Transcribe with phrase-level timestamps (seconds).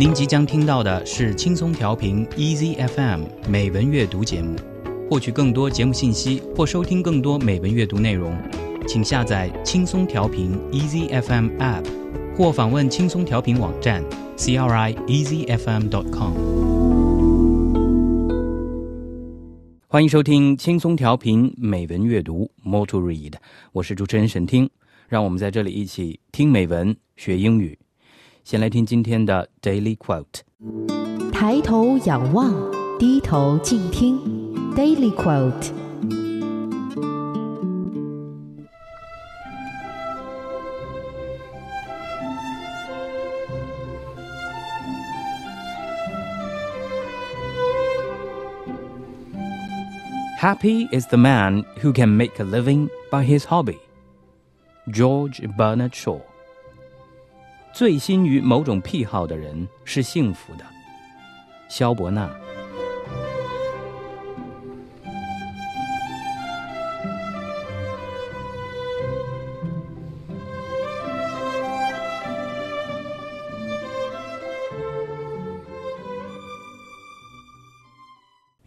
[0.00, 4.56] 您即将听到的是轻松调频 Easy FM 美文阅读节目。
[5.10, 8.34] 获取更多节目信息或收听更多美文阅读内容，
[8.88, 11.84] 请下载轻松调频 Easy FM App，
[12.34, 14.02] 或访问轻松调频网站
[14.38, 16.32] crieasyfm.com。
[19.86, 23.34] 欢迎收听轻松调频美文阅读 Moto read
[23.72, 24.70] 我是主持人沈听，
[25.10, 27.78] 让我们在这里一起听美文学英语。
[28.43, 30.41] 先来听今天的 Daily Quote：
[31.31, 32.53] 抬头仰望，
[32.99, 34.45] 低头静听。
[34.75, 35.71] Daily quote.
[50.37, 53.79] Happy is the man who can make a living by his hobby.
[54.91, 56.19] George Bernard Shaw。
[57.73, 60.65] 醉心于某种癖好的人是幸福的。
[61.67, 62.29] 萧伯纳。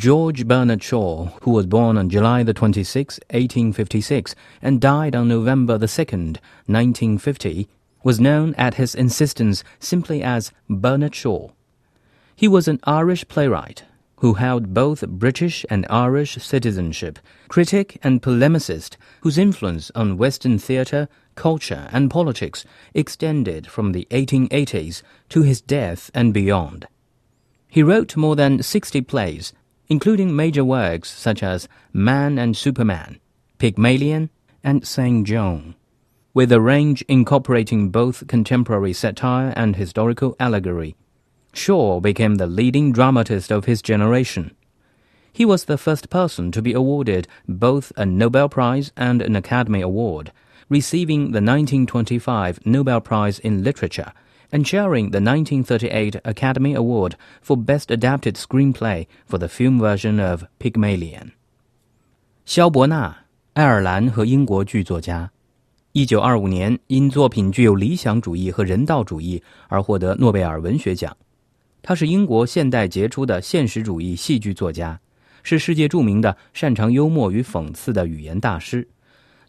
[0.00, 5.76] George Bernard Shaw, who was born on July the 26, 1856, and died on November
[5.76, 7.68] the 2nd, 1950,
[8.05, 11.49] was known at his insistence simply as Bernard Shaw.
[12.35, 13.83] He was an Irish playwright
[14.17, 17.17] who held both British and Irish citizenship,
[17.47, 25.01] critic and polemicist whose influence on Western theatre, culture, and politics extended from the 1880s
[25.29, 26.87] to his death and beyond.
[27.67, 29.51] He wrote more than 60 plays,
[29.89, 33.19] including major works such as Man and Superman,
[33.57, 34.29] Pygmalion,
[34.63, 35.25] and St.
[35.25, 35.75] John,
[36.34, 40.94] with a range incorporating both contemporary satire and historical allegory.
[41.52, 44.52] Shaw became the leading dramatist of his generation.
[45.32, 49.80] He was the first person to be awarded both a Nobel Prize and an Academy
[49.80, 50.32] Award,
[50.68, 54.12] receiving the 1925 Nobel Prize in Literature
[54.52, 60.44] and sharing the 1938 Academy Award for Best Adapted Screenplay for the film version of
[60.58, 61.32] Pygmalion.
[62.44, 63.16] 萧伯纳，
[63.54, 65.30] 爱尔兰和英国剧作家，
[65.97, 71.15] 一九二五年因作品具有理想主义和人道主义而获得诺贝尔文学奖。
[71.81, 74.99] 他是英国现代杰出的现实主义戏剧作家，
[75.41, 78.85] 是世界著名的擅长幽默与讽刺的语言大师。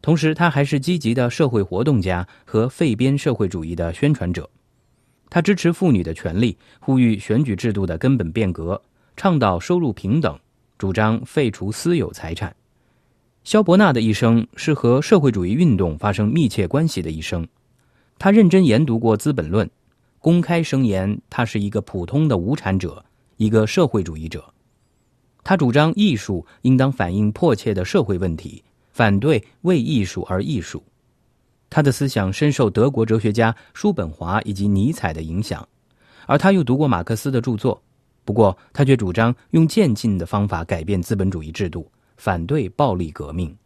[0.00, 4.48] 同时，他还是积极的社会活动家和废边社会主义的宣传者。
[5.28, 8.80] 他支持妇女的权利，呼吁选举制度的根本变革，
[9.16, 10.38] 倡导收入平等，
[10.78, 12.54] 主张废除私有财产。
[13.46, 17.46] 萧伯纳的一生是和社会主义运动发生密切关系的一生。
[18.18, 19.64] 他认真研读过《资本论》，
[20.18, 23.04] 公开声言他是一个普通的无产者，
[23.36, 24.44] 一个社会主义者。
[25.44, 30.82] 他主张艺术应当反映迫切的社会问题，反对为艺术而艺术。
[31.70, 35.64] 他的思想深受德国哲学家叔本华以及尼采的影响，
[36.26, 37.80] 而他又读过马克思的著作。
[38.24, 43.56] 不过，他却主张用渐进的方法改变资本主义制度，反对暴力革命。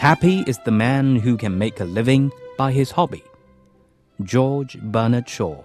[0.00, 3.22] Happy is the man who can make a living by his hobby.
[4.24, 5.56] George Bernard Shaw，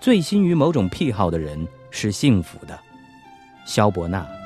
[0.00, 2.78] 醉心于某种癖好的人是幸福的。
[3.66, 4.45] 萧伯纳。